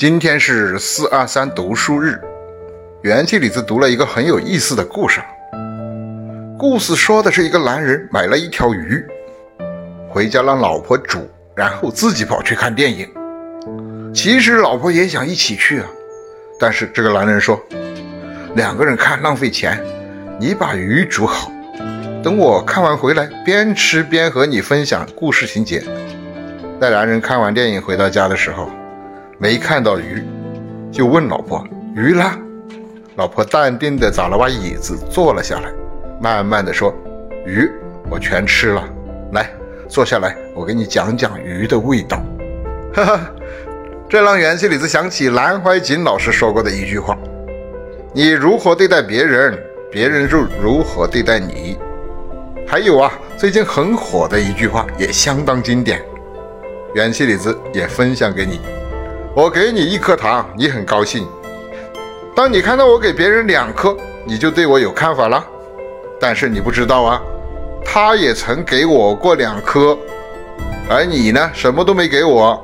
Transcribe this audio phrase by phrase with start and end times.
[0.00, 2.18] 今天是四二三读书日，
[3.02, 5.20] 元气李子读了一个很有意思的故事。
[6.58, 9.04] 故事说的是一个男人买了一条鱼，
[10.08, 13.06] 回家让老婆煮，然后自己跑去看电影。
[14.14, 15.86] 其实老婆也想一起去啊，
[16.58, 17.62] 但是这个男人说，
[18.54, 19.78] 两个人看浪费钱，
[20.38, 21.52] 你把鱼煮好，
[22.22, 25.84] 等我看完回来边吃边和你分享故事情节。
[26.80, 28.70] 在男人看完电影回到家的时候。
[29.42, 30.22] 没看到鱼，
[30.92, 32.22] 就问老婆：“鱼呢？”
[33.16, 35.72] 老婆淡定地找了把椅子坐了下来，
[36.20, 36.94] 慢慢地说
[37.46, 37.66] ：“鱼
[38.10, 38.86] 我全吃了，
[39.32, 39.50] 来
[39.88, 42.22] 坐下来，我给你讲讲鱼的味道。
[42.92, 43.30] ”哈哈，
[44.10, 47.16] 这让元气李子想起南怀瑾老师说过的一句话
[48.12, 49.58] ：“你如何对待别人，
[49.90, 51.78] 别人就如何对待你。”
[52.68, 55.98] 还有啊，最近很火的一句话也相当经典，
[56.94, 58.60] 元气李子也分享给你。
[59.32, 61.24] 我给你一颗糖，你很高兴。
[62.34, 65.44] 当你看到我给别人两颗，你就对我有看法了。
[66.20, 67.22] 但是你不知道啊，
[67.84, 69.96] 他也曾给我过两颗，
[70.88, 72.60] 而你呢，什么都没给我。